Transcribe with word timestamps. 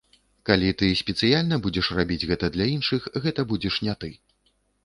Калі 0.49 0.69
ты 0.79 0.87
спецыяльна 1.01 1.59
будзеш 1.67 1.89
рабіць 1.99 2.27
гэта 2.31 2.51
для 2.57 2.65
іншых, 2.75 3.01
гэта 3.27 3.41
будзеш 3.53 3.81
не 3.91 3.99
ты. 4.07 4.15